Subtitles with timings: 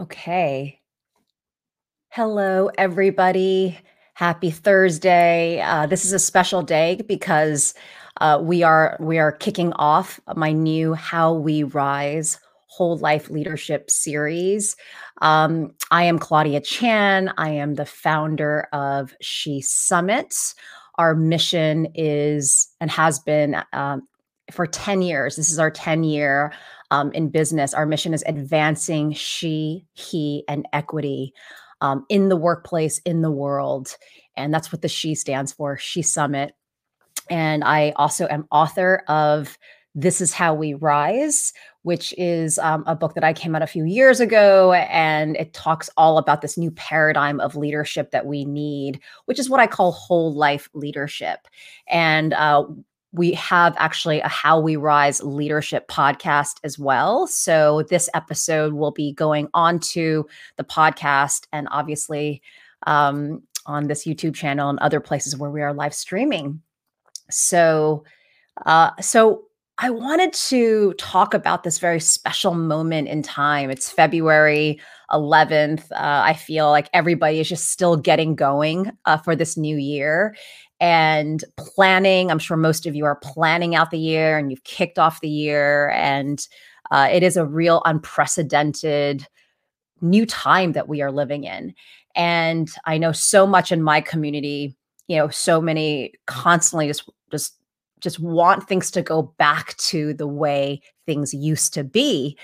[0.00, 0.80] Okay.
[2.08, 3.78] Hello, everybody.
[4.14, 5.60] Happy Thursday.
[5.60, 7.74] Uh, this is a special day because
[8.18, 13.90] uh, we are we are kicking off my new How We Rise Whole Life Leadership
[13.90, 14.74] series.
[15.20, 17.34] Um, I am Claudia Chan.
[17.36, 20.54] I am the founder of She Summits.
[20.94, 24.08] Our mission is and has been um,
[24.50, 25.36] for 10 years.
[25.36, 26.54] This is our 10 year
[26.90, 27.74] um, in business.
[27.74, 31.32] Our mission is advancing she, he, and equity
[31.80, 33.96] um, in the workplace, in the world.
[34.36, 36.54] And that's what the She stands for, She Summit.
[37.28, 39.56] And I also am author of
[39.94, 43.66] This Is How We Rise, which is um, a book that I came out a
[43.66, 44.72] few years ago.
[44.72, 49.48] And it talks all about this new paradigm of leadership that we need, which is
[49.48, 51.46] what I call whole life leadership.
[51.88, 52.64] And uh,
[53.12, 57.26] we have actually a How We Rise leadership podcast as well.
[57.26, 62.40] So this episode will be going on to the podcast and obviously
[62.86, 66.62] um, on this YouTube channel and other places where we are live streaming.
[67.30, 68.04] So,
[68.64, 69.44] uh, so
[69.78, 73.70] I wanted to talk about this very special moment in time.
[73.70, 74.78] It's February
[75.10, 75.90] 11th.
[75.90, 80.36] Uh, I feel like everybody is just still getting going uh, for this new year
[80.80, 82.30] and planning.
[82.30, 85.28] I'm sure most of you are planning out the year and you've kicked off the
[85.28, 85.90] year.
[85.90, 86.46] And
[86.90, 89.26] uh, it is a real unprecedented
[90.00, 91.74] new time that we are living in.
[92.16, 94.74] And I know so much in my community,
[95.06, 97.56] you know, so many constantly just, just,
[98.00, 102.38] just want things to go back to the way things used to be.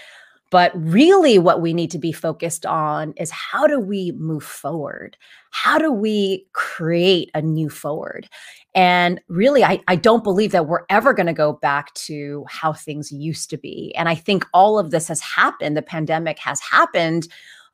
[0.50, 5.16] But really, what we need to be focused on is how do we move forward?
[5.50, 8.28] How do we create a new forward?
[8.74, 12.72] And really, I, I don't believe that we're ever going to go back to how
[12.72, 13.92] things used to be.
[13.96, 15.76] And I think all of this has happened.
[15.76, 17.26] The pandemic has happened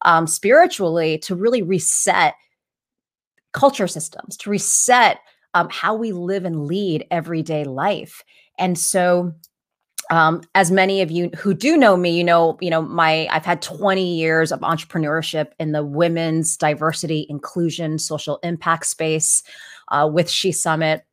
[0.03, 2.34] um, spiritually to really reset
[3.53, 5.19] culture systems, to reset
[5.54, 8.25] um, how we live and lead everyday life.
[8.59, 9.33] And so,
[10.12, 13.47] um, as many of you who do know me, you know, you know, my I've
[13.47, 19.43] had 20 years of entrepreneurship in the women's diversity, inclusion, social impact space
[19.89, 21.06] uh, with She Summit.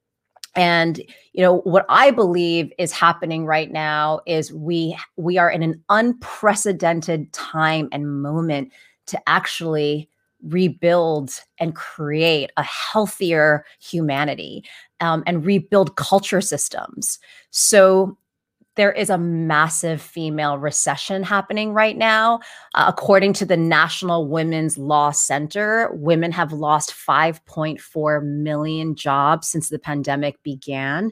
[0.54, 0.98] And
[1.32, 5.82] you know what I believe is happening right now is we we are in an
[5.88, 8.74] unprecedented time and moment
[9.08, 10.10] to actually
[10.44, 14.66] rebuild and create a healthier humanity
[15.00, 17.18] um, and rebuild culture systems.
[17.52, 18.18] So
[18.80, 22.40] there is a massive female recession happening right now.
[22.76, 29.68] Uh, according to the National Women's Law Center, women have lost 5.4 million jobs since
[29.68, 31.12] the pandemic began,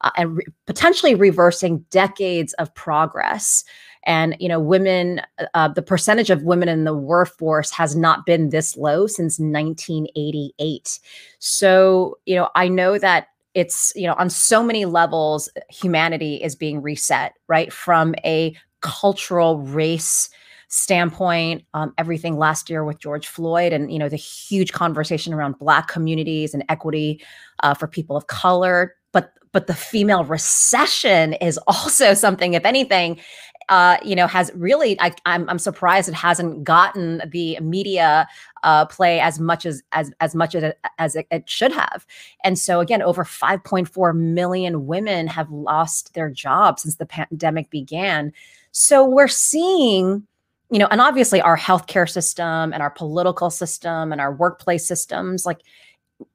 [0.00, 3.62] uh, and re- potentially reversing decades of progress.
[4.06, 5.20] And you know, women,
[5.52, 10.98] uh, the percentage of women in the workforce has not been this low since 1988.
[11.40, 16.54] So, you know, I know that it's you know on so many levels humanity is
[16.54, 17.72] being reset right?
[17.72, 20.28] From a cultural race
[20.68, 25.58] standpoint um, everything last year with george floyd and you know the huge conversation around
[25.58, 27.20] black communities and equity
[27.62, 28.94] uh, for people of color.
[29.12, 33.20] But but the female recession is also something if anything
[33.68, 38.28] uh, you know, has really, I, I'm, I'm surprised it hasn't gotten the media
[38.62, 42.06] uh, play as much as as as much as, as it, it should have.
[42.44, 48.32] And so again, over 5.4 million women have lost their jobs since the pandemic began.
[48.70, 50.26] So we're seeing
[50.70, 55.44] you know, and obviously our healthcare system and our political system and our workplace systems,
[55.44, 55.60] like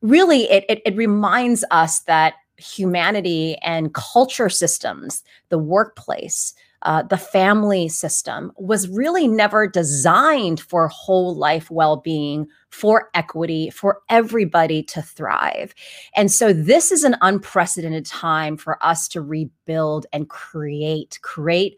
[0.02, 7.18] really it, it, it reminds us that humanity and culture systems, the workplace, uh, the
[7.18, 14.84] family system was really never designed for whole life well being, for equity, for everybody
[14.84, 15.74] to thrive.
[16.16, 21.78] And so, this is an unprecedented time for us to rebuild and create, create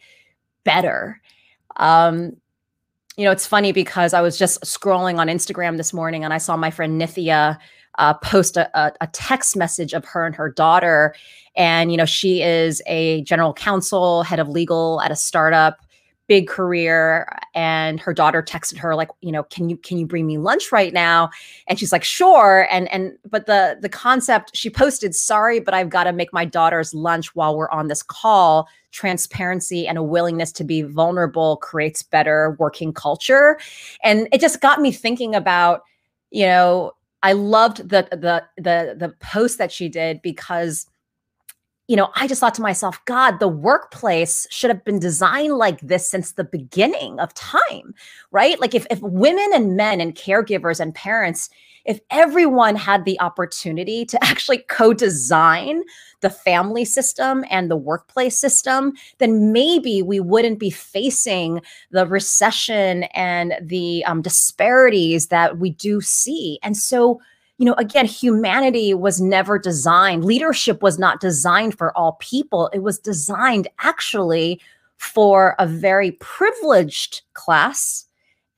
[0.63, 1.21] better.
[1.77, 2.33] Um,
[3.15, 6.37] you know, it's funny because I was just scrolling on Instagram this morning and I
[6.37, 7.57] saw my friend Nithya
[7.99, 8.69] uh, post a,
[9.01, 11.13] a, text message of her and her daughter.
[11.55, 15.79] And, you know, she is a general counsel, head of legal at a startup,
[16.27, 17.27] big career.
[17.53, 20.71] And her daughter texted her, like, you know, can you can you bring me lunch
[20.71, 21.29] right now?
[21.67, 22.67] And she's like, sure.
[22.71, 26.45] And and but the the concept she posted, sorry, but I've got to make my
[26.45, 28.69] daughter's lunch while we're on this call.
[28.91, 33.59] Transparency and a willingness to be vulnerable creates better working culture.
[34.03, 35.81] And it just got me thinking about,
[36.31, 40.85] you know, I loved the the the the post that she did because
[41.89, 45.81] you know, I just thought to myself, God, the workplace should have been designed like
[45.81, 47.95] this since the beginning of time,
[48.29, 48.59] right?
[48.59, 51.49] Like if, if women and men and caregivers and parents,
[51.85, 55.81] if everyone had the opportunity to actually co-design
[56.21, 61.59] the family system and the workplace system, then maybe we wouldn't be facing
[61.89, 66.59] the recession and the um, disparities that we do see.
[66.61, 67.19] And so
[67.59, 72.69] you know, again, humanity was never designed, leadership was not designed for all people.
[72.73, 74.61] It was designed actually
[74.95, 78.05] for a very privileged class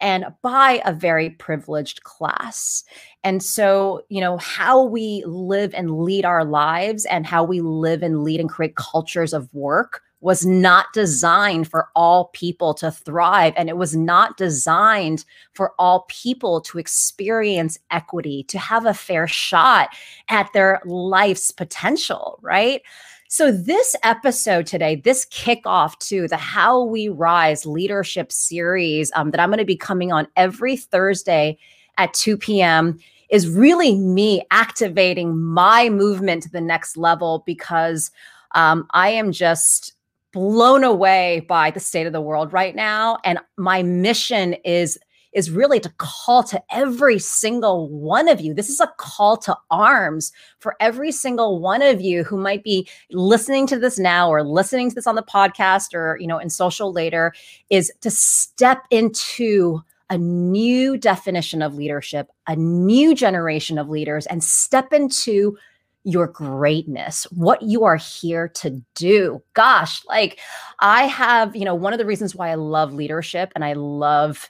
[0.02, 2.84] and by a very privileged class.
[3.24, 8.04] And so, you know, how we live and lead our lives and how we live
[8.04, 13.54] and lead and create cultures of work was not designed for all people to thrive.
[13.58, 19.28] And it was not designed for all people to experience equity, to have a fair
[19.28, 19.90] shot
[20.30, 22.82] at their life's potential, right?
[23.28, 29.40] So, this episode today, this kickoff to the How We Rise leadership series um, that
[29.40, 31.58] I'm going to be coming on every Thursday
[31.98, 33.00] at 2 p.m.
[33.30, 38.12] is really me activating my movement to the next level because
[38.54, 39.94] um, I am just
[40.34, 44.98] blown away by the state of the world right now and my mission is
[45.34, 48.54] is really to call to every single one of you.
[48.54, 52.88] This is a call to arms for every single one of you who might be
[53.12, 56.50] listening to this now or listening to this on the podcast or you know in
[56.50, 57.34] social later
[57.70, 64.44] is to step into a new definition of leadership, a new generation of leaders and
[64.44, 65.58] step into
[66.04, 69.42] your greatness, what you are here to do.
[69.54, 70.40] Gosh, like
[70.80, 74.50] I have, you know, one of the reasons why I love leadership and I love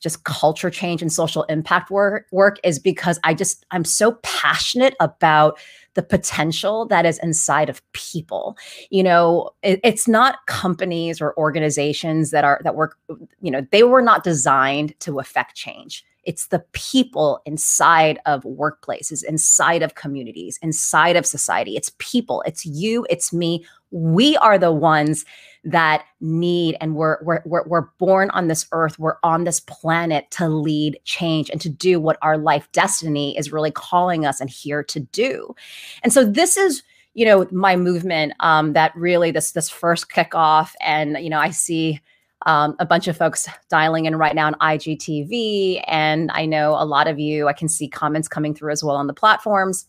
[0.00, 4.94] just culture change and social impact work, work is because I just I'm so passionate
[5.00, 5.58] about
[5.94, 8.56] the potential that is inside of people.
[8.90, 12.98] You know, it, it's not companies or organizations that are that work,
[13.40, 19.24] you know, they were not designed to affect change it's the people inside of workplaces,
[19.24, 21.76] inside of communities, inside of society.
[21.76, 23.64] It's people, it's you, it's me.
[23.92, 25.24] We are the ones
[25.64, 30.48] that need and we're, we're, we're, born on this earth, we're on this planet to
[30.48, 34.82] lead change and to do what our life destiny is really calling us and here
[34.82, 35.54] to do.
[36.02, 36.82] And so this is
[37.14, 41.48] you know my movement um, that really this this first kickoff and you know i
[41.48, 41.98] see
[42.46, 45.82] um, a bunch of folks dialing in right now on IGTV.
[45.86, 48.96] And I know a lot of you, I can see comments coming through as well
[48.96, 49.86] on the platforms.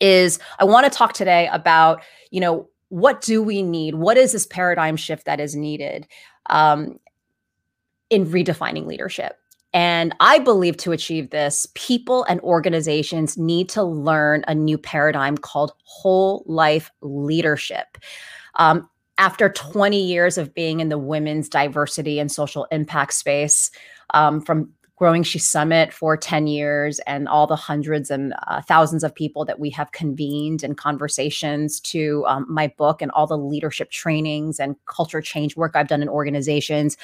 [0.00, 3.96] Is I want to talk today about, you know, what do we need?
[3.96, 6.06] What is this paradigm shift that is needed
[6.50, 6.98] um,
[8.10, 9.36] in redefining leadership?
[9.74, 15.38] And I believe to achieve this, people and organizations need to learn a new paradigm
[15.38, 17.96] called whole life leadership.
[18.56, 18.88] Um,
[19.18, 23.70] after 20 years of being in the women's diversity and social impact space,
[24.14, 24.72] um, from
[25.02, 29.44] Growing She Summit for 10 years and all the hundreds and uh, thousands of people
[29.46, 34.60] that we have convened and conversations to um, my book and all the leadership trainings
[34.60, 36.96] and culture change work I've done in organizations,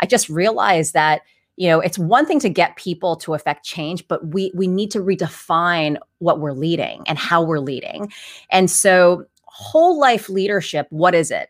[0.00, 1.22] I just realized that
[1.56, 4.90] you know it's one thing to get people to affect change but we we need
[4.90, 8.12] to redefine what we're leading and how we're leading.
[8.50, 9.24] And so
[9.58, 11.48] whole life leadership, what is it?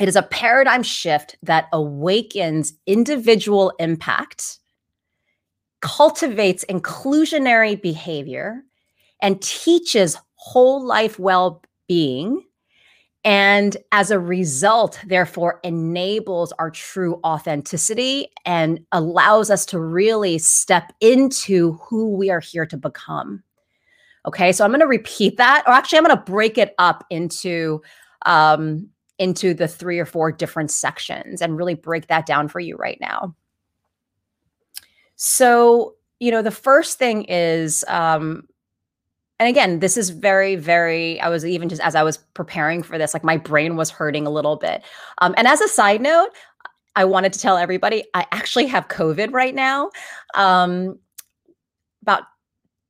[0.00, 4.58] It is a paradigm shift that awakens individual impact,
[5.80, 8.62] cultivates inclusionary behavior,
[9.22, 12.42] and teaches whole life well being.
[13.22, 20.92] And as a result, therefore, enables our true authenticity and allows us to really step
[21.00, 23.44] into who we are here to become.
[24.26, 27.04] Okay, so I'm going to repeat that, or actually, I'm going to break it up
[27.10, 27.80] into
[28.26, 32.76] um, into the three or four different sections and really break that down for you
[32.76, 33.34] right now.
[35.16, 38.44] So, you know, the first thing is, um,
[39.38, 41.20] and again, this is very, very.
[41.20, 44.26] I was even just as I was preparing for this, like my brain was hurting
[44.26, 44.82] a little bit.
[45.18, 46.30] Um, and as a side note,
[46.96, 49.90] I wanted to tell everybody I actually have COVID right now.
[50.34, 50.98] Um,
[52.02, 52.24] about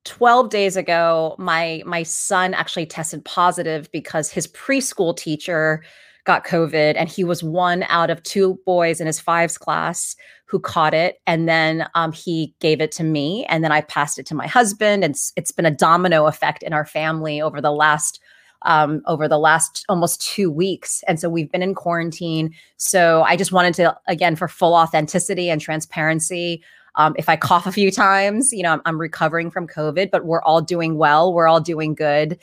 [0.05, 5.83] 12 days ago my my son actually tested positive because his preschool teacher
[6.23, 10.15] got covid and he was one out of two boys in his fives class
[10.45, 14.17] who caught it and then um, he gave it to me and then i passed
[14.17, 17.61] it to my husband and it's, it's been a domino effect in our family over
[17.61, 18.19] the last
[18.63, 21.03] um, over the last almost two weeks.
[21.07, 22.53] And so we've been in quarantine.
[22.77, 26.63] So I just wanted to, again, for full authenticity and transparency,
[26.95, 30.25] um, if I cough a few times, you know, I'm, I'm, recovering from COVID, but
[30.25, 31.33] we're all doing well.
[31.33, 32.37] We're all doing good.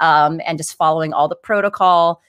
[0.00, 2.20] um, and just following all the protocol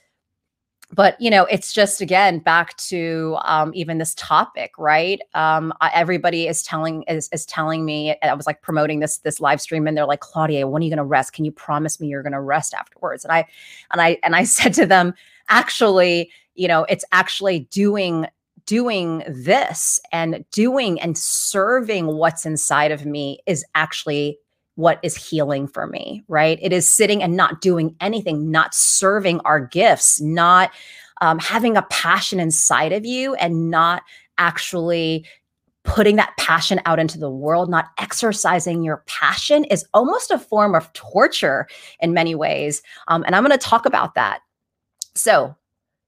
[0.92, 6.46] but you know it's just again back to um, even this topic right um, everybody
[6.46, 9.96] is telling is, is telling me i was like promoting this this live stream and
[9.96, 12.32] they're like claudia when are you going to rest can you promise me you're going
[12.32, 13.44] to rest afterwards and i
[13.90, 15.12] and i and i said to them
[15.48, 18.26] actually you know it's actually doing
[18.66, 24.38] doing this and doing and serving what's inside of me is actually
[24.74, 26.58] what is healing for me, right?
[26.60, 30.70] It is sitting and not doing anything, not serving our gifts, not
[31.22, 34.02] um, having a passion inside of you and not
[34.36, 35.26] actually
[35.84, 40.74] putting that passion out into the world, not exercising your passion is almost a form
[40.74, 41.66] of torture
[42.00, 42.82] in many ways.
[43.08, 44.40] Um, and I'm going to talk about that.
[45.14, 45.56] So,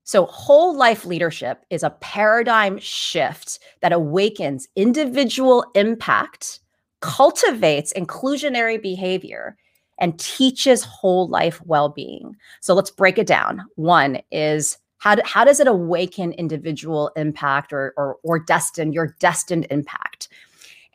[0.09, 6.61] so, whole life leadership is a paradigm shift that awakens individual impact
[7.01, 9.59] cultivates inclusionary behavior
[9.99, 12.35] and teaches whole life well-being.
[12.63, 13.67] So let's break it down.
[13.75, 19.15] One is how, do, how does it awaken individual impact or, or, or destined, your
[19.21, 20.29] destined impact?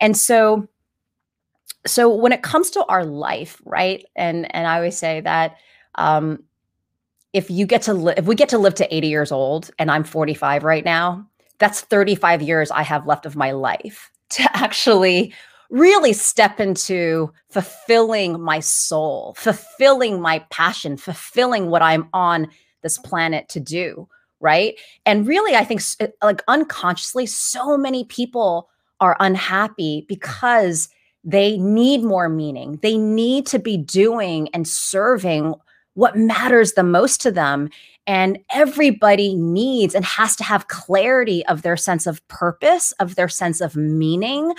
[0.01, 0.67] And so,
[1.85, 4.03] so when it comes to our life, right?
[4.15, 5.57] And, and I always say that
[5.93, 6.45] um,
[7.33, 9.91] if you get to live, if we get to live to 80 years old and
[9.91, 15.33] I'm 45 right now, that's 35 years I have left of my life to actually
[15.69, 22.47] really step into fulfilling my soul, fulfilling my passion, fulfilling what I'm on
[22.83, 24.07] this planet to do.
[24.39, 24.77] Right.
[25.05, 25.81] And really, I think
[26.21, 30.89] like unconsciously, so many people are unhappy because
[31.23, 32.77] they need more meaning.
[32.81, 35.55] They need to be doing and serving
[35.93, 37.69] what matters the most to them.
[38.05, 43.29] And everybody needs and has to have clarity of their sense of purpose, of their
[43.29, 44.53] sense of meaning,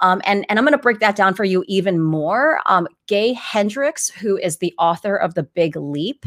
[0.00, 2.60] um, and, and I'm going to break that down for you even more.
[2.66, 6.24] Um, Gay Hendricks, who is the author of The Big Leap,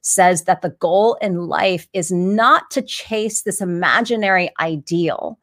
[0.00, 5.38] says that the goal in life is not to chase this imaginary ideal.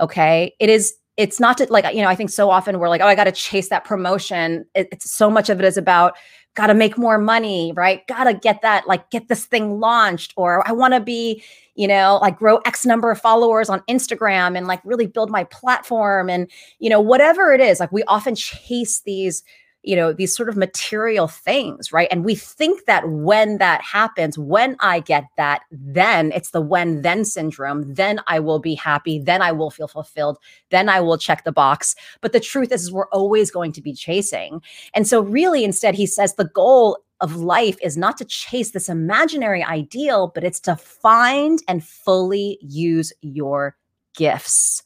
[0.00, 0.54] Okay.
[0.60, 3.06] It is it's not to like you know i think so often we're like oh
[3.06, 6.14] i got to chase that promotion it, it's so much of it is about
[6.56, 10.32] got to make more money right got to get that like get this thing launched
[10.36, 11.42] or i want to be
[11.76, 15.44] you know, like grow X number of followers on Instagram and like really build my
[15.44, 17.78] platform and, you know, whatever it is.
[17.78, 19.44] Like we often chase these
[19.86, 22.08] you know these sort of material things right?
[22.10, 27.02] And we think that when that happens when i get that then it's the when
[27.02, 30.38] then syndrome then i will be happy then i will feel fulfilled
[30.70, 31.94] then i will check the box.
[32.20, 34.62] But the truth is, is we're always going to be chasing.
[34.94, 38.88] And so really instead he says the goal of life is not to chase this
[38.88, 43.76] imaginary ideal, but it's to find and fully use your
[44.14, 44.82] gifts.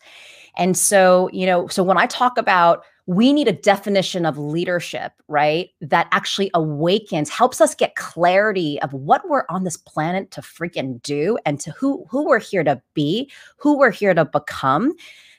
[0.57, 5.13] And so, you know, so when I talk about we need a definition of leadership,
[5.27, 5.71] right?
[5.81, 11.03] That actually awakens, helps us get clarity of what we're on this planet to freaking
[11.03, 14.93] do and to who who we're here to be, who we're here to become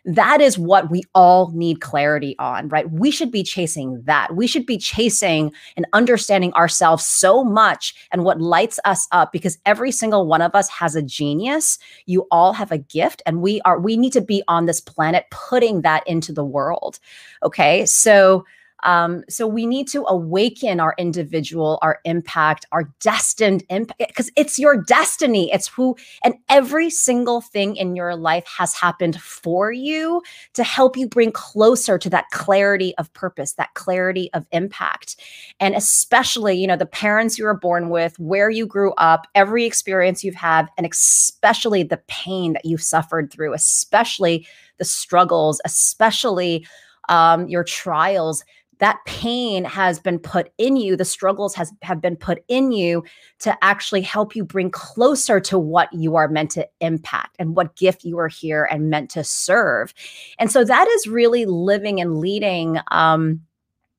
[0.05, 2.89] that is what we all need clarity on, right?
[2.91, 4.35] We should be chasing that.
[4.35, 9.59] We should be chasing and understanding ourselves so much and what lights us up because
[9.65, 11.77] every single one of us has a genius.
[12.07, 15.25] You all have a gift and we are we need to be on this planet
[15.29, 16.99] putting that into the world.
[17.43, 17.85] Okay?
[17.85, 18.43] So
[18.83, 24.57] um, so we need to awaken our individual, our impact, our destined impact, because it's
[24.57, 25.51] your destiny.
[25.51, 30.21] It's who, and every single thing in your life has happened for you
[30.53, 35.15] to help you bring closer to that clarity of purpose, that clarity of impact.
[35.59, 39.65] And especially, you know, the parents you were born with, where you grew up, every
[39.65, 44.47] experience you've had, and especially the pain that you've suffered through, especially
[44.77, 46.65] the struggles, especially
[47.09, 48.43] um, your trials
[48.81, 53.03] that pain has been put in you the struggles has have been put in you
[53.39, 57.75] to actually help you bring closer to what you are meant to impact and what
[57.77, 59.93] gift you are here and meant to serve
[60.37, 63.39] and so that is really living and leading um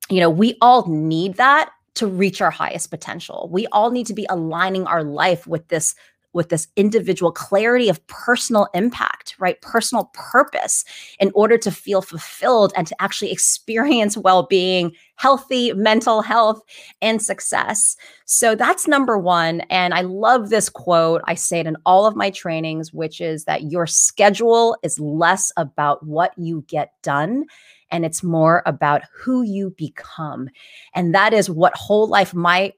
[0.09, 3.47] you know we all need that to reach our highest potential.
[3.51, 5.95] We all need to be aligning our life with this
[6.33, 9.61] with this individual clarity of personal impact, right?
[9.61, 10.83] Personal purpose
[11.19, 16.61] in order to feel fulfilled and to actually experience well being, healthy mental health,
[17.01, 17.95] and success.
[18.25, 19.61] So that's number one.
[19.69, 21.21] And I love this quote.
[21.25, 25.51] I say it in all of my trainings, which is that your schedule is less
[25.57, 27.45] about what you get done
[27.93, 30.49] and it's more about who you become.
[30.95, 32.73] And that is what whole life my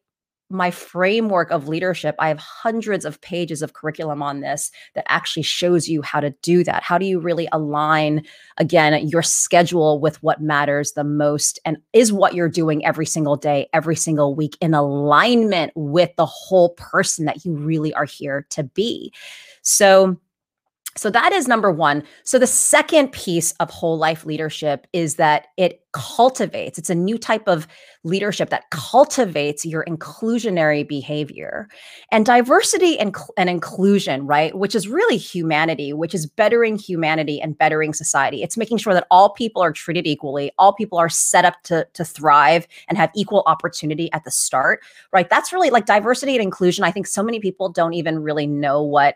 [0.50, 5.44] my framework of leadership, I have hundreds of pages of curriculum on this that actually
[5.44, 6.84] shows you how to do that.
[6.84, 8.24] How do you really align,
[8.58, 13.36] again, your schedule with what matters the most and is what you're doing every single
[13.36, 18.46] day, every single week in alignment with the whole person that you really are here
[18.52, 19.12] to be?
[19.64, 20.18] So,
[20.98, 22.04] so that is number one.
[22.24, 27.18] So the second piece of whole life leadership is that it cultivates, it's a new
[27.18, 27.68] type of
[28.04, 31.68] leadership that cultivates your inclusionary behavior
[32.12, 34.58] and diversity and, and inclusion, right?
[34.58, 38.42] Which is really humanity, which is bettering humanity and bettering society.
[38.44, 41.88] It's making sure that all people are treated equally, all people are set up to,
[41.94, 45.30] to thrive and have equal opportunity at the start, right?
[45.30, 46.86] That's really like diversity and inclusion.
[46.86, 49.16] I think so many people don't even really know what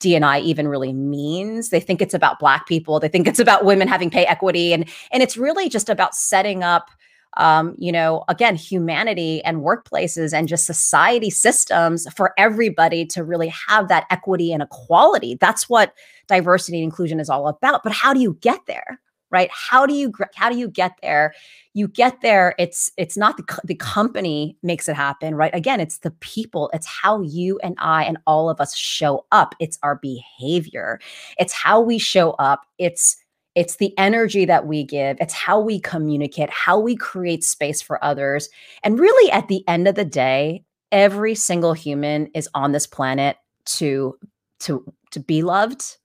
[0.00, 1.70] D&I even really means.
[1.70, 3.00] They think it's about black people.
[3.00, 6.62] They think it's about women having pay equity, and and it's really just about setting
[6.62, 6.90] up,
[7.36, 13.52] um, you know, again, humanity and workplaces and just society systems for everybody to really
[13.68, 15.36] have that equity and equality.
[15.40, 15.94] That's what
[16.26, 17.82] diversity and inclusion is all about.
[17.82, 19.00] But how do you get there?
[19.30, 19.50] Right?
[19.52, 21.34] How do you how do you get there?
[21.74, 25.54] You get there it's it's not the, the company makes it happen right?
[25.54, 29.54] Again it's the people it's how you and i and all of us show up.
[29.60, 31.00] It's our behavior.
[31.38, 32.62] It's how we show up.
[32.78, 33.16] It's
[33.54, 35.16] it's the energy that we give.
[35.20, 38.48] It's how we communicate how we create space for others.
[38.84, 43.36] And really at the end of the day every single human is on this planet
[43.64, 44.16] to
[44.60, 45.96] to to be loved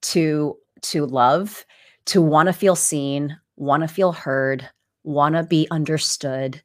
[0.00, 1.64] to to love
[2.06, 4.68] to want to feel seen, want to feel heard,
[5.04, 6.62] want to be understood,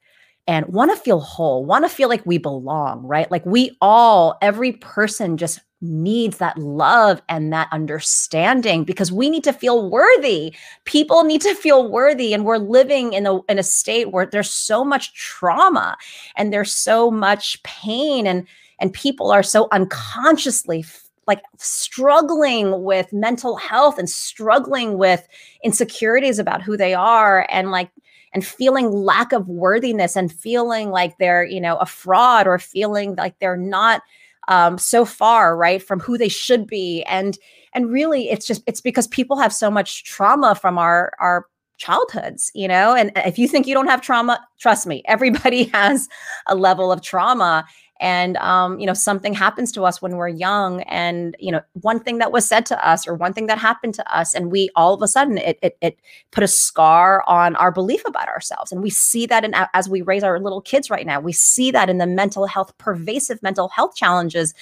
[0.47, 3.29] and want to feel whole, want to feel like we belong, right?
[3.29, 9.43] Like we all, every person just needs that love and that understanding because we need
[9.43, 10.55] to feel worthy.
[10.85, 14.49] People need to feel worthy and we're living in a in a state where there's
[14.49, 15.95] so much trauma
[16.35, 18.47] and there's so much pain and
[18.79, 20.83] and people are so unconsciously
[21.27, 25.27] like struggling with mental health and struggling with
[25.63, 27.91] insecurities about who they are and like
[28.33, 33.15] and feeling lack of worthiness and feeling like they're you know a fraud or feeling
[33.15, 34.01] like they're not
[34.47, 37.03] um, so far right from who they should be.
[37.03, 37.37] And
[37.73, 41.45] and really it's just it's because people have so much trauma from our our
[41.77, 42.95] childhoods you know?
[42.95, 46.07] And if you think you don't have trauma trust me everybody has
[46.47, 47.65] a level of trauma
[47.99, 51.99] and um, you know something happens to us when we're young and you know one
[51.99, 54.69] thing that was said to us or one thing that happened to us and we
[54.75, 55.99] all of a sudden it it, it
[56.31, 58.71] put a scar on our belief about ourselves.
[58.71, 61.71] And we see that in as we raise our little kids right now we see
[61.71, 64.53] that in the mental health pervasive mental health challenges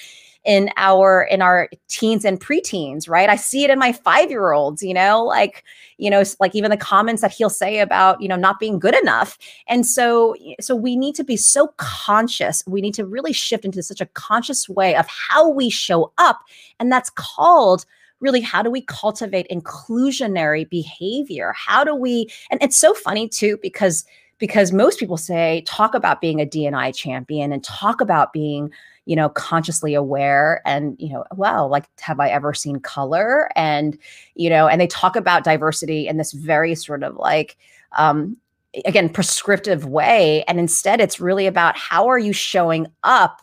[0.44, 3.28] in our in our teens and preteens right?
[3.28, 5.64] I see it in my five year olds you know like
[5.98, 8.94] you know like even the comments that he'll say about you know not being good
[8.94, 9.38] enough.
[9.68, 12.62] And so so we need to be so conscious.
[12.66, 16.40] We need to really shift into such a conscious way of how we show up.
[16.78, 17.86] And that's called
[18.20, 21.52] really how do we cultivate inclusionary behavior?
[21.56, 24.04] How do we and it's so funny too because
[24.38, 28.70] because most people say talk about being a D&I champion and talk about being
[29.06, 33.48] you know, consciously aware and, you know, wow, like, have I ever seen color?
[33.56, 33.96] And,
[34.34, 37.56] you know, and they talk about diversity in this very sort of like,
[37.96, 38.36] um,
[38.84, 40.44] again, prescriptive way.
[40.48, 43.40] And instead, it's really about how are you showing up?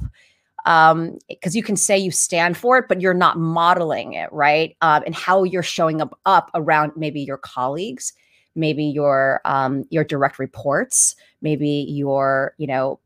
[0.66, 4.78] um because you can say you stand for it but you're not modeling it right
[4.82, 8.14] um, and how you're showing up up around maybe your colleagues
[8.56, 13.00] maybe your um your direct reports maybe your you know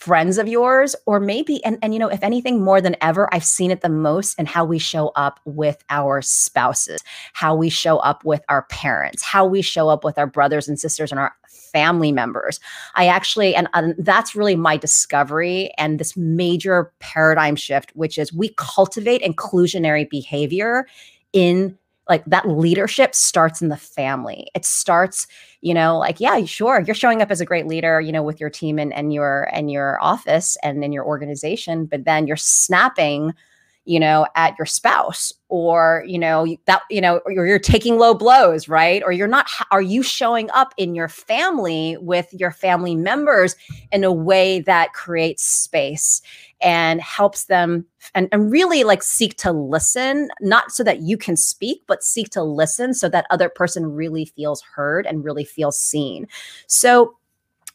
[0.00, 3.44] friends of yours or maybe and and you know if anything more than ever i've
[3.44, 7.02] seen it the most in how we show up with our spouses
[7.34, 10.80] how we show up with our parents how we show up with our brothers and
[10.80, 11.34] sisters and our
[11.72, 12.58] family members.
[12.94, 18.32] I actually and, and that's really my discovery and this major paradigm shift which is
[18.32, 20.86] we cultivate inclusionary behavior
[21.32, 21.78] in
[22.10, 24.50] like that leadership starts in the family.
[24.54, 25.26] It starts,
[25.62, 28.40] you know, like, yeah, sure, you're showing up as a great leader, you know, with
[28.40, 32.36] your team and, and your and your office and in your organization, but then you're
[32.36, 33.32] snapping
[33.84, 38.14] you know at your spouse or you know that you know or you're taking low
[38.14, 39.02] blows right?
[39.04, 43.56] Or you're not are you showing up in your family with your family members
[43.92, 46.20] in a way that creates space
[46.60, 51.36] and helps them and, and really like seek to listen not so that you can
[51.36, 55.80] speak but seek to listen so that other person really feels heard and really feels
[55.80, 56.28] seen.
[56.66, 57.16] So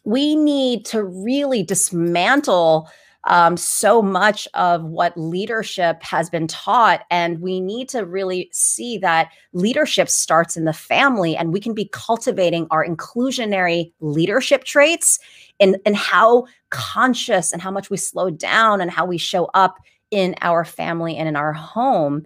[0.06, 2.90] we need to really dismantle
[3.26, 7.06] um, so much of what leadership has been taught.
[7.10, 11.74] And we need to really see that leadership starts in the family, and we can
[11.74, 15.20] be cultivating our inclusionary leadership traits
[15.60, 19.78] and, how conscious and how much we slow down and how we show up
[20.12, 22.24] in our family and in our home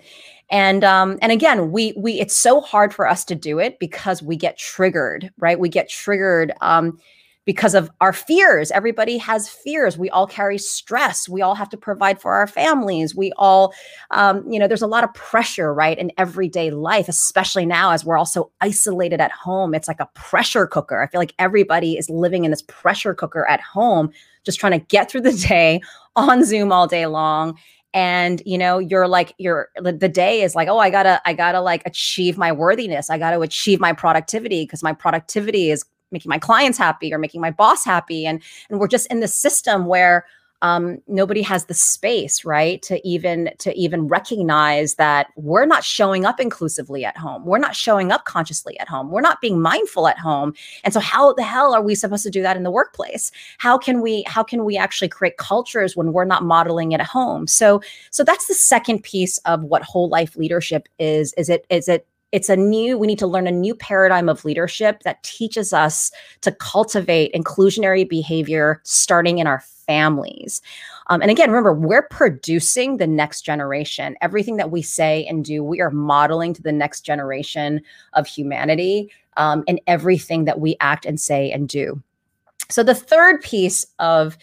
[0.50, 4.22] and um and again we we it's so hard for us to do it because
[4.22, 7.00] we get triggered right we get triggered um
[7.46, 8.70] because of our fears.
[8.72, 9.98] Everybody has fears.
[9.98, 11.28] We all carry stress.
[11.28, 13.16] We all have to provide for our families.
[13.16, 13.74] We all,
[14.12, 18.06] um, you know, there's a lot of pressure, right, in everyday life, especially now as
[18.06, 19.74] we're also isolated at home.
[19.74, 21.02] It's like a pressure cooker.
[21.02, 24.12] I feel like everybody is living in this pressure cooker at home,
[24.44, 25.82] just trying to get through the day
[26.16, 27.58] on Zoom all day long
[27.94, 31.60] and you know you're like you're the day is like oh i gotta i gotta
[31.60, 36.40] like achieve my worthiness i gotta achieve my productivity because my productivity is making my
[36.40, 38.26] clients happy or making my boss happy.
[38.26, 40.26] And and we're just in the system where
[40.62, 46.26] um, nobody has the space right to even to even recognize that we're not showing
[46.26, 47.46] up inclusively at home.
[47.46, 49.10] We're not showing up consciously at home.
[49.10, 50.54] We're not being mindful at home.
[50.84, 53.32] And so how the hell are we supposed to do that in the workplace?
[53.58, 57.08] How can we how can we actually create cultures when we're not modeling it at
[57.08, 57.48] home?
[57.48, 61.88] So so that's the second piece of what whole life leadership is is it is
[61.88, 65.74] it it's a new we need to learn a new paradigm of leadership that teaches
[65.74, 66.12] us
[66.42, 70.62] to cultivate inclusionary behavior starting in our families.
[71.08, 74.16] Um, and again remember we're producing the next generation.
[74.22, 77.82] Everything that we say and do we are modeling to the next generation
[78.14, 82.02] of humanity um, in everything that we act and say and do.
[82.70, 84.38] So the third piece of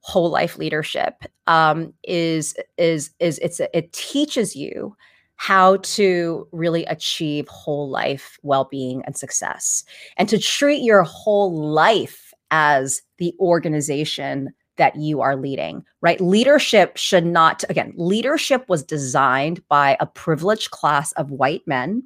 [0.00, 4.96] whole life leadership um, is is is it's it teaches you
[5.40, 9.84] how to really achieve whole life well-being and success
[10.18, 14.50] and to treat your whole life as the organization
[14.80, 16.18] that you are leading, right?
[16.22, 22.02] Leadership should not, again, leadership was designed by a privileged class of white men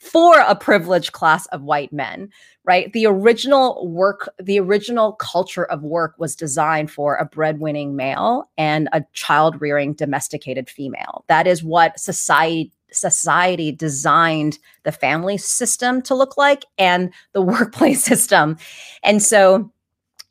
[0.00, 2.28] for a privileged class of white men,
[2.64, 2.92] right?
[2.92, 8.90] The original work, the original culture of work was designed for a breadwinning male and
[8.92, 11.24] a child rearing domesticated female.
[11.28, 18.04] That is what society society designed the family system to look like and the workplace
[18.04, 18.56] system.
[19.02, 19.72] And so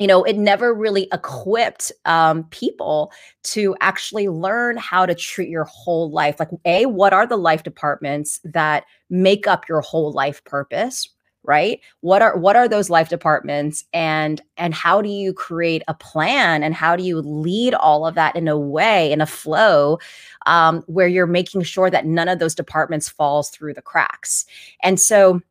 [0.03, 3.13] you know, it never really equipped um, people
[3.43, 6.41] to actually learn how to treat your whole life.
[6.41, 11.07] Like, A, what are the life departments that make up your whole life purpose?
[11.45, 15.93] right what are what are those life departments and and how do you create a
[15.93, 19.99] plan and how do you lead all of that in a way in a flow
[20.45, 24.45] um, where you're making sure that none of those departments falls through the cracks
[24.83, 25.41] and so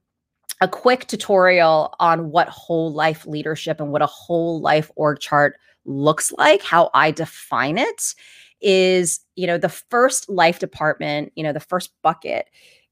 [0.62, 5.58] a quick tutorial on what whole life leadership and what a whole life org chart
[5.84, 8.14] looks like, how I define it
[8.60, 12.46] is, you know, the first life department, you know, the first bucket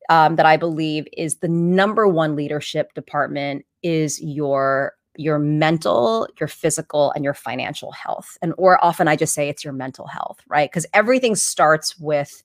[0.08, 6.48] um, that I believe is the number one leadership department is your your mental, your
[6.48, 8.36] physical, and your financial health.
[8.42, 10.68] And or often I just say it's your mental health, right?
[10.68, 12.42] Because everything starts with,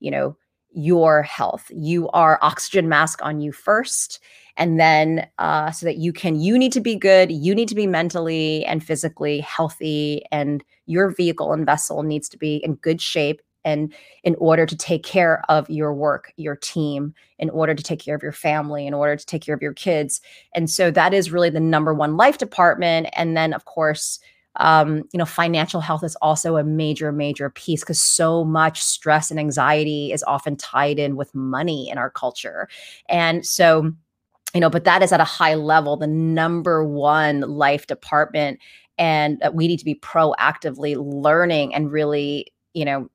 [0.00, 0.36] you know,
[0.70, 1.70] your health.
[1.74, 4.18] You are oxygen mask on you first
[4.56, 7.74] and then uh, so that you can you need to be good you need to
[7.74, 13.00] be mentally and physically healthy and your vehicle and vessel needs to be in good
[13.00, 13.92] shape and
[14.24, 18.14] in order to take care of your work your team in order to take care
[18.14, 20.20] of your family in order to take care of your kids.
[20.54, 24.20] And so that is really the number one life department and then of course
[24.56, 29.30] um, you know financial health is also a major major piece because so much stress
[29.30, 32.68] and anxiety is often tied in with money in our culture.
[33.08, 33.92] And so
[34.54, 38.58] you know but that is at a high level the number one life department
[38.98, 43.08] and we need to be proactively learning and really you know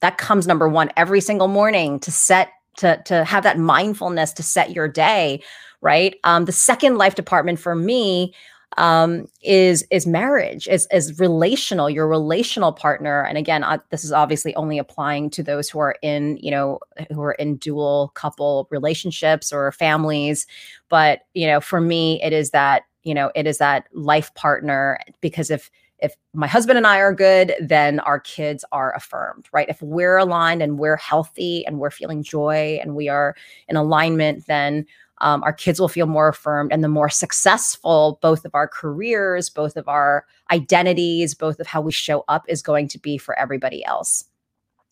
[0.00, 4.42] that comes number one every single morning to set to to have that mindfulness to
[4.42, 5.42] set your day
[5.80, 6.16] right?
[6.24, 8.34] Um the second life department for me
[8.76, 13.24] um, is is marriage, is is relational, your relational partner.
[13.24, 16.78] And again, uh, this is obviously only applying to those who are in, you know,
[17.12, 20.46] who are in dual couple relationships or families.
[20.88, 24.98] But you know, for me, it is that you know, it is that life partner
[25.20, 29.68] because if if my husband and I are good, then our kids are affirmed, right?
[29.68, 33.34] If we're aligned and we're healthy and we're feeling joy and we are
[33.68, 34.84] in alignment, then
[35.24, 39.48] um, our kids will feel more affirmed and the more successful both of our careers
[39.48, 43.36] both of our identities both of how we show up is going to be for
[43.38, 44.24] everybody else.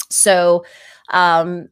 [0.08, 0.64] So
[1.10, 1.68] um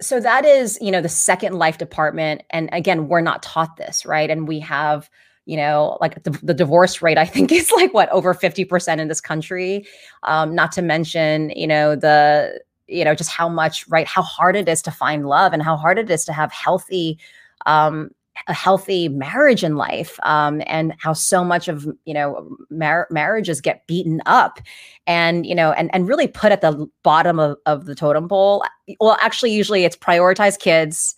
[0.00, 2.42] so that is you know the second life department.
[2.50, 4.30] And again we're not taught this right?
[4.30, 5.10] And we have
[5.44, 9.08] you know like the, the divorce rate i think is like what over 50% in
[9.08, 9.84] this country.
[10.22, 14.54] Um, not to mention you know the you know just how much right how hard
[14.54, 17.18] it is to find love and how hard it is to have healthy
[17.64, 18.10] um,
[18.48, 23.60] a healthy marriage in life um, and how so much of you know mar- marriages
[23.60, 24.60] get beaten up
[25.06, 28.64] and you know and and really put at the bottom of, of the totem pole.
[29.00, 31.14] Well actually usually it's prioritize kids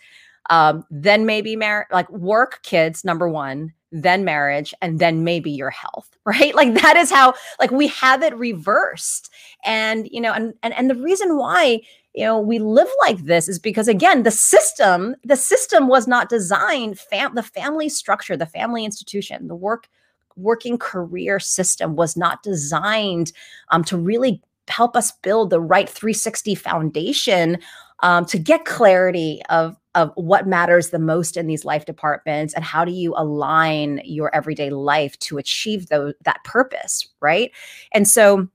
[0.50, 5.70] um, then maybe marriage like work kids number one then marriage and then maybe your
[5.70, 6.54] health right?
[6.54, 9.30] Like that is how like we have it reversed.
[9.64, 11.80] And you know and and, and the reason why
[12.18, 16.28] you know we live like this is because again the system the system was not
[16.28, 19.88] designed fam- the family structure the family institution the work
[20.34, 23.32] working career system was not designed
[23.70, 27.58] um, to really help us build the right 360 foundation
[28.00, 32.64] um, to get clarity of of what matters the most in these life departments and
[32.64, 37.52] how do you align your everyday life to achieve those, that purpose right?
[37.92, 38.48] And so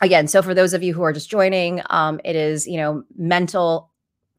[0.00, 3.02] again so for those of you who are just joining um, it is you know
[3.16, 3.90] mental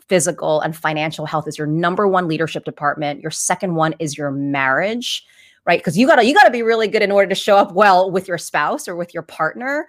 [0.07, 3.21] physical and financial health is your number one leadership department.
[3.21, 5.25] Your second one is your marriage
[5.65, 5.79] right?
[5.79, 8.27] Because you gotta you gotta be really good in order to show up well with
[8.27, 9.87] your spouse or with your partner.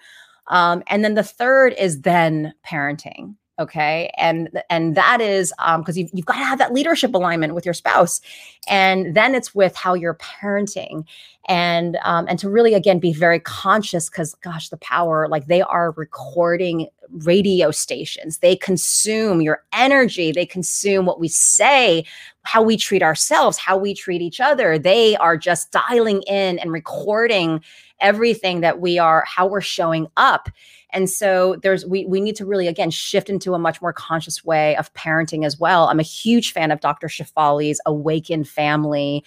[0.49, 4.11] Um, and then the third is then parenting okay?
[4.17, 7.65] And and that is um because you've, you've got to have that leadership alignment with
[7.65, 8.21] your spouse.
[8.69, 11.05] And then it's with how you're parenting.
[11.49, 15.63] And um and to really again be very conscious because gosh the power like they
[15.63, 16.89] are recording
[17.25, 18.39] radio stations.
[18.39, 20.33] They consume your energy.
[20.33, 22.05] They consume what we say
[22.43, 24.79] how we treat ourselves how we treat each other.
[24.79, 27.63] They are just dialing in and recording
[28.01, 30.51] everything that we are how we're showing up
[30.91, 34.45] and so there's we we need to really again shift into a much more conscious
[34.45, 35.89] way of parenting as well.
[35.89, 37.09] I'm a huge fan of Dr.
[37.09, 39.25] Shefali's Awakened Family.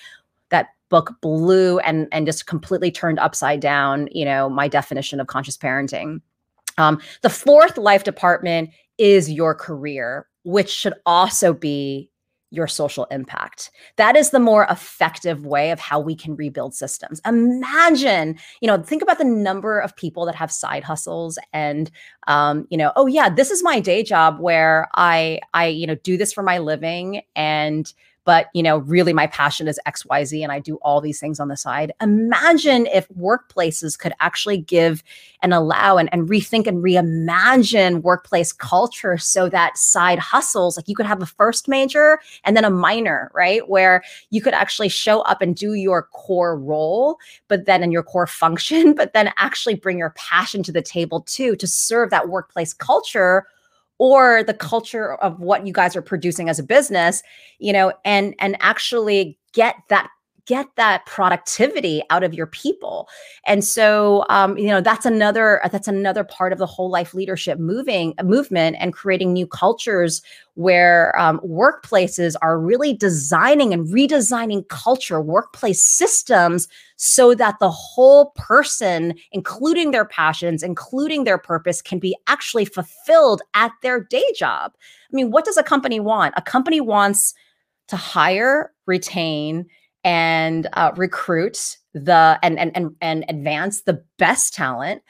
[0.49, 5.27] That book blew and and just completely turned upside down, you know, my definition of
[5.27, 6.21] conscious parenting.
[6.77, 12.09] Um, the fourth life department is your career, which should also be
[12.51, 13.71] your social impact.
[13.97, 17.21] That is the more effective way of how we can rebuild systems.
[17.25, 21.91] Imagine, you know, think about the number of people that have side hustles and
[22.27, 25.95] um, you know, oh yeah, this is my day job where I I, you know,
[25.95, 27.91] do this for my living and
[28.29, 31.47] but you know really my passion is xyz and i do all these things on
[31.47, 31.91] the side.
[31.99, 35.03] Imagine if workplaces could actually give
[35.41, 40.95] and allow and, and rethink and reimagine workplace culture so that side hustles like you
[40.95, 43.67] could have a first major and then a minor right?
[43.67, 48.03] Where you could actually show up and do your core role but then in your
[48.03, 52.29] core function but then actually bring your passion to the table too to serve that
[52.29, 53.47] workplace culture
[53.99, 57.21] or the culture of what you guys are producing as a business
[57.59, 60.09] you know and and actually get that
[60.49, 63.07] get that productivity out of your people.
[63.45, 67.59] And so um, you know that's another that's another part of the whole life leadership
[67.59, 70.23] moving movement and creating new cultures
[70.55, 78.31] where um, workplaces are really designing and redesigning culture workplace systems so that the whole
[78.31, 84.73] person including their passions including their purpose can be actually fulfilled at their day job.
[84.75, 86.33] I mean what does a company want?
[86.35, 87.35] A company wants
[87.89, 89.67] to hire retain
[90.09, 95.03] and uh, recruit the and, and and and advance the best talent.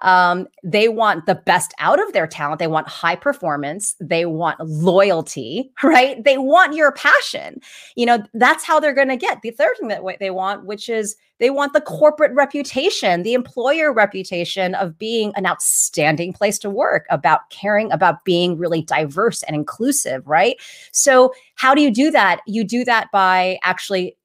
[0.00, 2.58] Um, they want the best out of their talent.
[2.58, 3.94] They want high performance.
[4.00, 6.24] They want loyalty right?
[6.24, 7.60] They want your passion.
[7.96, 9.42] You know that's how they're going to get.
[9.42, 13.92] The third thing that they want which is they want the corporate reputation the employer
[13.92, 19.54] reputation of being an outstanding place to work about caring about being really diverse and
[19.54, 20.56] inclusive right?
[20.92, 22.40] So how do you do that?
[22.46, 24.16] You do that by actually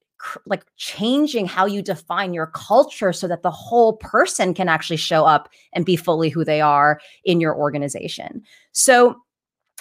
[0.46, 5.24] like changing how you define your culture so that the whole person can actually show
[5.24, 8.42] up and be fully who they are in your organization.
[8.72, 9.16] So,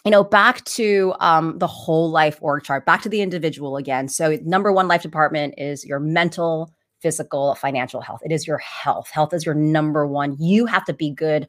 [0.05, 4.07] you know, back to um, the whole life org chart, back to the individual again.
[4.07, 8.21] So, number one life department is your mental, physical, financial health.
[8.25, 9.09] It is your health.
[9.11, 10.35] Health is your number one.
[10.39, 11.47] You have to be good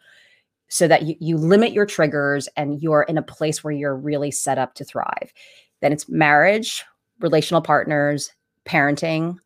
[0.68, 4.31] so that you, you limit your triggers and you're in a place where you're really
[4.31, 5.33] set up to thrive.
[5.81, 6.85] Then it's marriage,
[7.20, 8.33] relational partners,
[8.64, 9.37] parenting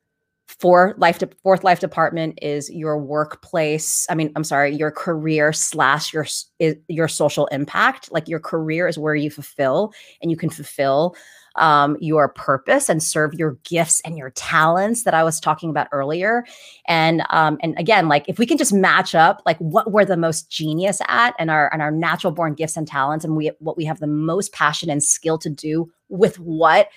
[0.46, 5.52] four life de- fourth life department is your workplace i mean i'm sorry your career
[5.52, 6.26] slash your
[6.88, 11.16] your social impact like your career is where you fulfill and you can fulfill
[11.56, 15.88] um, your purpose and serve your gifts and your talents that I was talking about
[15.90, 16.44] earlier.
[16.86, 20.16] And um, and again, like if we can just match up like what we're the
[20.16, 23.76] most genius at and our and our natural born gifts and talents and we what
[23.76, 26.88] we have the most passion and skill to do with what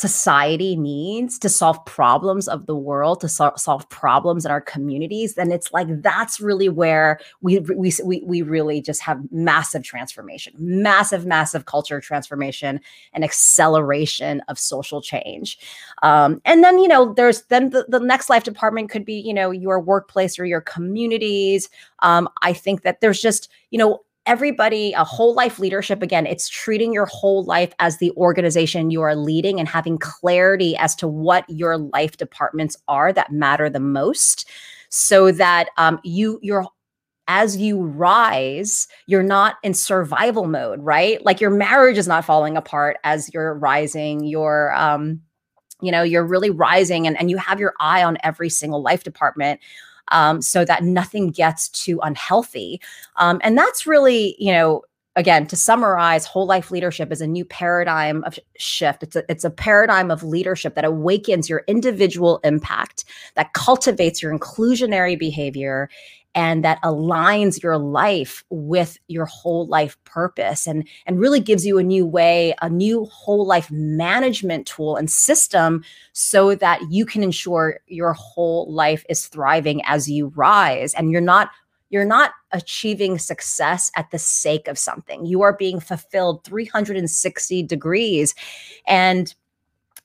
[0.00, 5.34] society needs to solve problems of the world to sol- solve problems in our communities
[5.34, 10.52] then it's like that's really where we, we we we really just have massive transformation
[10.58, 12.80] massive massive culture transformation
[13.12, 15.58] and acceleration of social change.
[16.02, 19.34] Um, and then you know there's then the, the next life department could be you
[19.34, 21.68] know your workplace or your communities.
[22.00, 26.48] Um, i think that there's just you know everybody a whole life leadership again it's
[26.48, 31.08] treating your whole life as the organization you are leading and having clarity as to
[31.08, 34.48] what your life departments are that matter the most
[34.90, 36.66] so that um, you you're
[37.28, 41.24] as you rise you're not in survival mode right?
[41.24, 45.20] Like your marriage is not falling apart as you're rising your um
[45.80, 49.04] you know you're really rising and, and you have your eye on every single life
[49.04, 49.60] department
[50.10, 52.80] um, so that nothing gets too unhealthy.
[53.16, 54.82] Um, and that's really, you know,
[55.16, 59.44] again to summarize whole life leadership is a new paradigm of shift it's a, it's
[59.44, 65.90] a paradigm of leadership that awakens your individual impact that cultivates your inclusionary behavior
[66.34, 71.78] and that aligns your life with your whole life purpose and and really gives you
[71.78, 77.22] a new way a new whole life management tool and system so that you can
[77.22, 81.50] ensure your whole life is thriving as you rise and you're not
[81.90, 85.26] you're not achieving success at the sake of something.
[85.26, 88.34] You are being fulfilled 360 degrees
[88.86, 89.34] and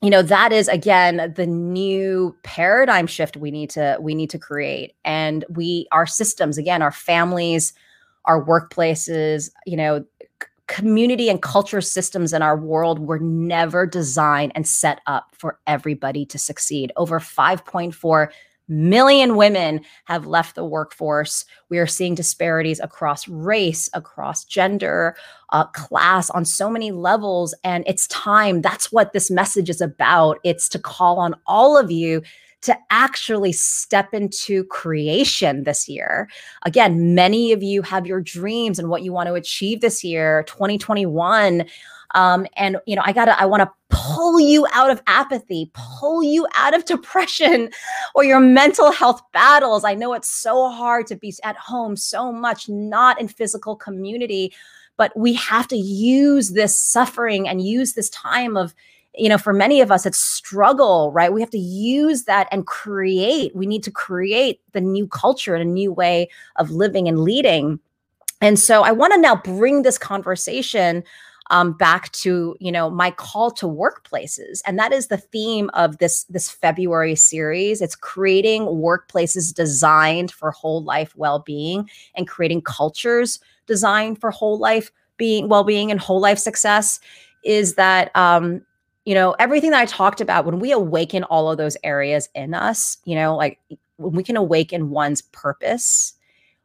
[0.02, 4.38] you know that is again the new paradigm shift we need to we need to
[4.38, 4.94] create.
[5.04, 7.72] And we our systems again our families
[8.26, 10.04] our workplaces you know
[10.66, 16.26] community and culture systems in our world were never designed and set up for everybody
[16.26, 16.92] to succeed.
[16.96, 18.28] Over 5.4
[18.68, 21.44] million women have left the workforce.
[21.68, 25.16] We are seeing disparities across race, across gender,
[25.50, 27.54] uh, class, on so many levels.
[27.64, 28.62] And it's time.
[28.62, 30.38] That's what this message is about.
[30.44, 32.22] It's to call on all of you
[32.62, 36.28] to actually step into creation this year.
[36.64, 40.42] Again, many of you have your dreams and what you want to achieve this year,
[40.48, 41.64] 2021.
[42.14, 46.22] Um, and you know, I gotta, I want to pull you out of apathy, pull
[46.22, 47.70] you out of depression
[48.14, 49.84] or your mental health battles.
[49.84, 54.52] I know it's so hard to be at home so much, not in physical community,
[54.96, 58.74] but we have to use this suffering and use this time of
[59.18, 61.32] you know, for many of us, it's struggle, right?
[61.32, 63.54] We have to use that and create.
[63.56, 67.80] We need to create the new culture and a new way of living and leading.
[68.40, 71.02] And so I want to now bring this conversation
[71.50, 74.60] um, back to you know my call to workplaces.
[74.66, 77.80] And that is the theme of this this february series.
[77.80, 84.90] It's creating workplaces designed for whole life well-being and creating cultures designed for whole life
[85.16, 87.00] being well-being and whole life success
[87.42, 88.62] is that um,
[89.04, 92.52] you know everything that i talked about when we awaken all of those areas in
[92.52, 93.58] us you know like
[93.96, 96.12] when we can awaken one's purpose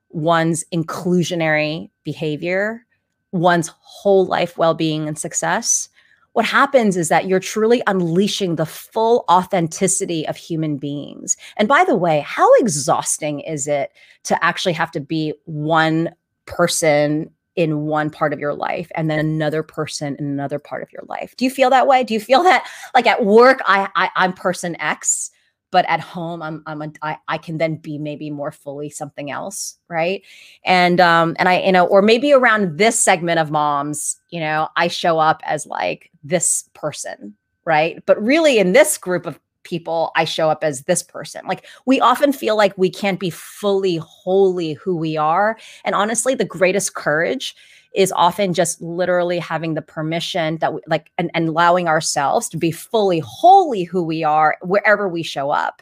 [0.10, 2.86] one's inclusionary behavior
[3.32, 5.90] one's whole life well being and success,
[6.34, 11.36] what happens is that you're truly unleashing the full authenticity of human beings.
[11.58, 13.92] And by the way, how exhausting is it
[14.24, 16.14] to actually have to be one
[16.46, 20.92] person in one part of your life and then another person in another part of
[20.94, 21.36] your life?
[21.36, 22.04] Do you feel that way?
[22.06, 25.32] Do you feel that like at work, I, I I'm person X
[25.72, 29.32] but at home i'm i'm a, I, I can then be maybe more fully something
[29.32, 30.22] else right?
[30.66, 34.70] And um and i you know or maybe around this segment of moms you know
[34.76, 38.04] i show up as like this person right?
[38.08, 41.46] But really in this group of people i show up as this person.
[41.48, 45.58] Like we often feel like we can't be fully wholly who we are.
[45.86, 47.56] And honestly the greatest courage
[47.94, 52.58] is often just literally having the permission that we like and, and allowing ourselves to
[52.58, 55.82] be fully wholly who we are wherever we show up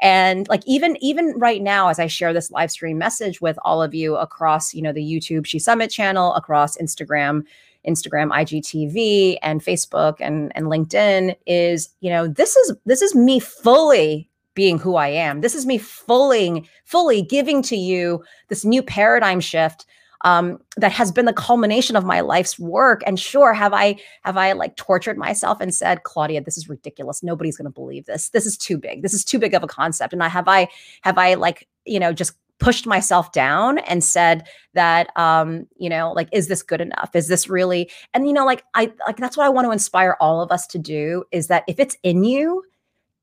[0.00, 3.82] and like even even right now as i share this live stream message with all
[3.82, 7.44] of you across you know the youtube she summit channel across instagram
[7.86, 13.38] Instagram, IGTV, and Facebook and, and LinkedIn is, you know, this is this is me
[13.38, 15.40] fully being who I am.
[15.40, 19.84] This is me fully, fully giving to you this new paradigm shift
[20.24, 23.02] um, that has been the culmination of my life's work.
[23.06, 27.22] And sure, have I have I like tortured myself and said, Claudia, this is ridiculous.
[27.22, 28.30] Nobody's going to believe this.
[28.30, 29.02] This is too big.
[29.02, 30.12] This is too big of a concept.
[30.12, 30.68] And I have I
[31.02, 36.12] have I like you know just pushed myself down and said that um you know
[36.12, 39.36] like is this good enough is this really and you know like i like that's
[39.36, 42.22] what i want to inspire all of us to do is that if it's in
[42.22, 42.62] you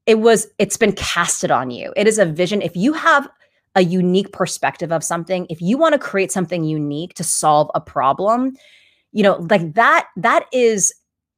[0.05, 3.29] it was it's been casted on you it is a vision if you have
[3.75, 7.81] a unique perspective of something, if you want to create something unique to solve a
[7.81, 8.53] problem,
[9.11, 10.93] you know, like that, that is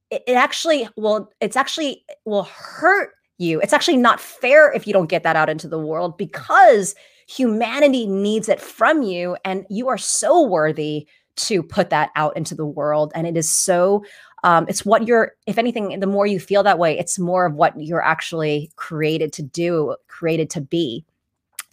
[0.10, 3.60] it, it actually will it's actually will hurt you.
[3.62, 6.96] It's actually not fair if you don't get that out into the world because
[7.28, 12.54] humanity needs it from you and you are so worthy to put that out into
[12.54, 14.04] the world and it is so
[14.44, 17.56] um, it's what you're if anything the more you feel that way it's more of
[17.56, 21.04] what you're actually created to do created to be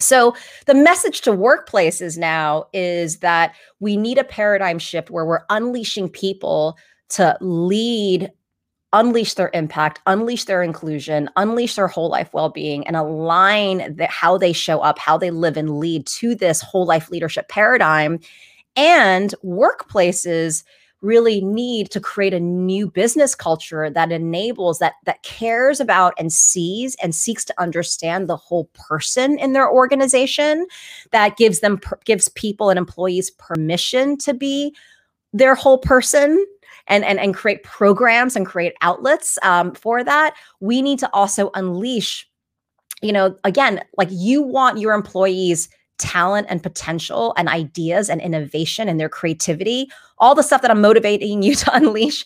[0.01, 0.35] so
[0.65, 6.09] the message to workplaces now is that we need a paradigm shift where we're unleashing
[6.09, 6.77] people
[7.09, 8.31] to lead
[8.93, 14.51] unleash their impact, unleash their inclusion, unleash their whole life well-being and align how they
[14.51, 18.19] show up, how they live and lead to this whole life leadership paradigm.
[18.75, 20.63] And workplaces
[21.01, 26.31] really need to create a new business culture that enables that that cares about and
[26.31, 30.65] sees and seeks to understand the whole person in their organization
[31.11, 34.75] that gives them gives people and employees permission to be
[35.33, 36.45] their whole person
[36.87, 40.35] and and and create programs and create outlets um, for that.
[40.59, 42.27] We need to also unleash
[43.01, 45.67] you know again like you want your employees
[46.01, 49.87] talent and potential and ideas and innovation and their creativity
[50.21, 52.23] all the stuff that i'm motivating you to unleash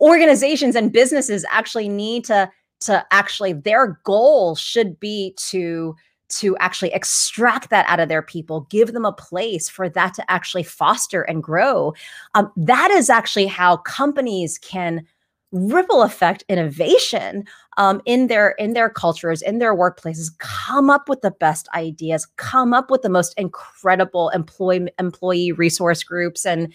[0.00, 5.94] organizations and businesses actually need to to actually their goal should be to
[6.32, 10.30] to actually extract that out of their people, give them a place for that to
[10.30, 11.92] actually foster and grow.
[12.34, 15.06] Um, that is actually how companies can
[15.52, 17.44] ripple effect innovation
[17.76, 22.26] um, in their in their cultures in their workplaces come up with the best ideas
[22.36, 26.72] come up with the most incredible employee employee resource groups and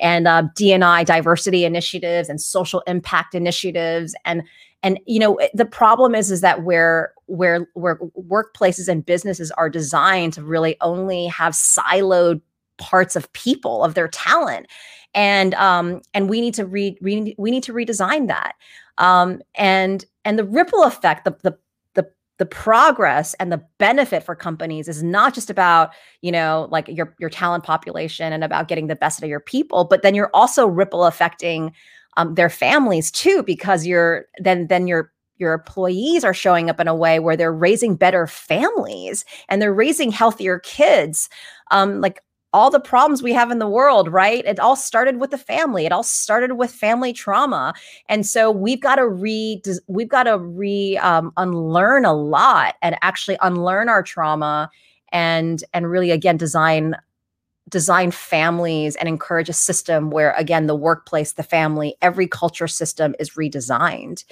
[0.00, 4.14] and uh, D&I diversity initiatives and social impact initiatives.
[4.24, 4.42] And
[4.82, 7.98] and you know the problem is is that where where where
[8.28, 12.40] workplaces and businesses are designed to really only have siloed
[12.78, 14.66] parts of people of their talent.
[15.14, 18.54] And um and we need to re, re we need to redesign that.
[18.98, 21.58] Um and and the ripple effect the the
[22.40, 27.14] the progress and the benefit for companies is not just about you know like your
[27.20, 30.30] your talent population and about getting the best out of your people but then you're
[30.34, 31.72] also ripple affecting
[32.16, 36.88] um, their families too, because you're then then your your employees are showing up in
[36.88, 41.30] a way where they're raising better families and they're raising healthier kids.
[41.70, 42.20] Um, like
[42.52, 44.44] all the problems we have in the world, right?
[44.44, 45.86] It all started with the family.
[45.86, 47.74] It all started with family trauma,
[48.08, 52.96] and so we've got to re we've got to re um, unlearn a lot and
[53.02, 54.70] actually unlearn our trauma
[55.12, 56.96] and and really again design
[57.68, 63.14] design families and encourage a system where again the workplace the family every culture system
[63.18, 64.24] is redesigned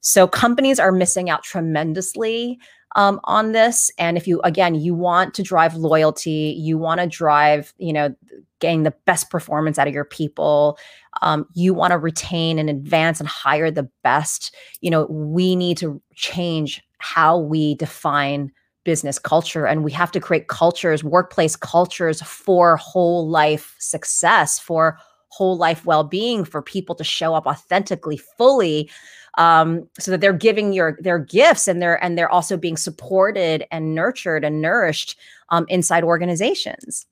[0.00, 2.58] so companies are missing out tremendously
[2.96, 3.90] um, on this.
[3.98, 8.14] And if you again you want to drive loyalty you want to drive you know
[8.60, 10.78] getting the best performance out of your people
[11.22, 15.76] um, you want to retain and advance and hire the best you know we need
[15.78, 18.52] to change how we define
[18.84, 19.66] business culture.
[19.66, 24.98] And we have to create cultures workplace cultures for whole life success for
[25.28, 28.90] whole life well-being for people to show up authentically fully
[29.38, 33.64] um, so that they're giving your their gifts and they're and they're also being supported
[33.70, 35.18] and nurtured and nourished
[35.50, 37.06] um, inside organizations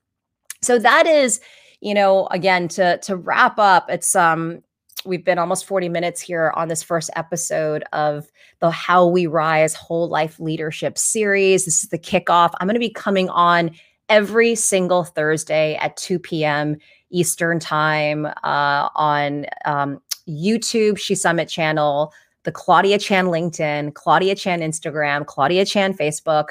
[0.62, 1.40] so that is
[1.80, 4.62] you know again to to wrap up it's um
[5.04, 9.74] we've been almost 40 minutes here on this first episode of the How We Rise
[9.74, 11.64] Whole Life Leadership series.
[11.64, 12.52] This is the kickoff.
[12.60, 13.70] I'm going to be coming on
[14.08, 16.76] every single Thursday at 2 p.m.
[17.10, 22.12] Eastern Time uh, on um, YouTube, She Summit channel,
[22.44, 26.50] the Claudia Chan LinkedIn, Claudia Chan Instagram, Claudia Chan Facebook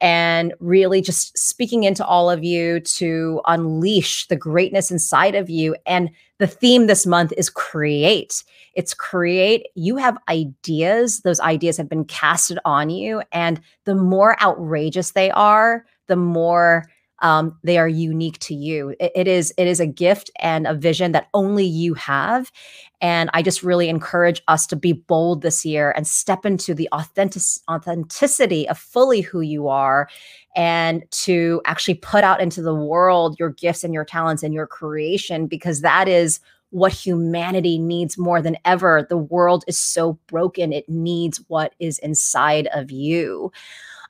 [0.00, 5.74] and really just speaking into all of you to unleash the greatness inside of you.
[5.86, 8.44] And the theme this month is create.
[8.74, 9.68] It's create.
[9.74, 13.22] You have ideas, those ideas have been casted on you.
[13.32, 16.84] And the more outrageous they are, the more
[17.20, 18.94] um, they are unique to you.
[19.00, 22.52] It, it is it is a gift and a vision that only you have,
[23.00, 26.88] and I just really encourage us to be bold this year and step into the
[26.92, 30.08] authentic authenticity of fully who you are,
[30.54, 34.66] and to actually put out into the world your gifts and your talents and your
[34.66, 36.40] creation because that is
[36.70, 39.06] what humanity needs more than ever.
[39.08, 43.50] The world is so broken; it needs what is inside of you.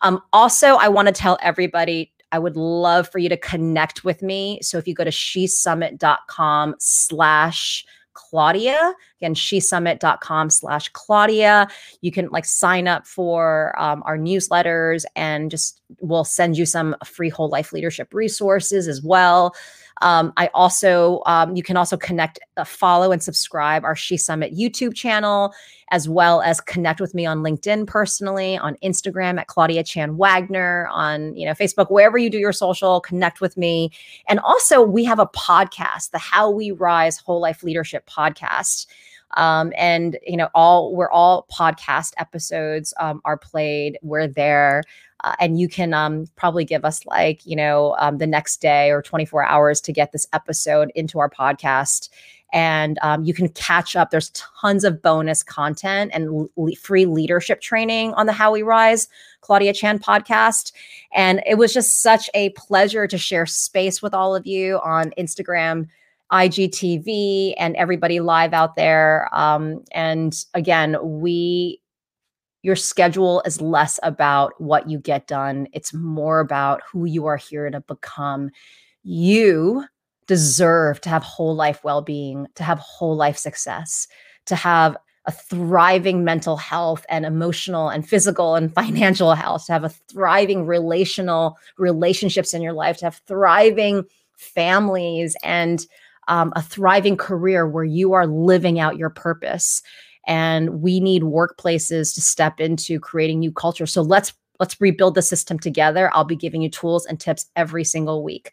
[0.02, 4.22] Um, also, I want to tell everybody I would love for you to connect with
[4.22, 4.58] me.
[4.62, 11.68] So if you go to shesummit.com slash Claudia, again, shesummit.com slash Claudia,
[12.00, 16.96] you can like sign up for um, our newsletters and just we'll send you some
[17.04, 19.54] free whole life leadership resources as well.
[20.02, 24.54] Um, I also, um, you can also connect, uh, follow, and subscribe our She Summit
[24.54, 25.54] YouTube channel,
[25.90, 30.88] as well as connect with me on LinkedIn personally, on Instagram at Claudia Chan Wagner,
[30.92, 33.90] on you know Facebook, wherever you do your social, connect with me.
[34.28, 38.86] And also, we have a podcast, the How We Rise Whole Life Leadership podcast.
[39.36, 43.98] Um, and you know, all we're all podcast episodes um, are played.
[44.02, 44.82] We're there.
[45.24, 48.90] Uh, and you can um, probably give us like you know um, the next day
[48.90, 52.10] or 24 hours to get this episode into our podcast
[52.52, 58.12] and um, you can catch up there's tons of bonus content and free leadership training
[58.14, 59.08] on the how we rise
[59.40, 60.72] claudia chan podcast
[61.14, 65.12] and it was just such a pleasure to share space with all of you on
[65.18, 65.88] instagram
[66.32, 71.80] igtv and everybody live out there um, and again we
[72.66, 77.36] your schedule is less about what you get done, it's more about who you are
[77.36, 78.50] here to become.
[79.04, 79.84] You
[80.26, 84.08] deserve to have whole life well being, to have whole life success,
[84.46, 84.96] to have
[85.26, 90.66] a thriving mental health and emotional and physical and financial health, to have a thriving
[90.66, 94.02] relational relationships in your life, to have thriving
[94.36, 95.86] families and
[96.28, 99.82] um, a thriving career where you are living out your purpose.
[100.26, 103.86] And we need workplaces to step into creating new culture.
[103.86, 106.10] So let's let's rebuild the system together.
[106.14, 108.52] I'll be giving you tools and tips every single week.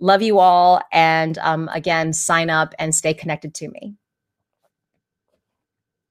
[0.00, 0.80] Love you all.
[0.92, 3.94] And um, again sign up and stay connected to me